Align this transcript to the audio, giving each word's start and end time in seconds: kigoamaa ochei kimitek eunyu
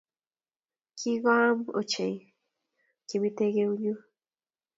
kigoamaa 0.97 1.65
ochei 1.79 2.15
kimitek 3.07 3.55
eunyu 3.63 3.93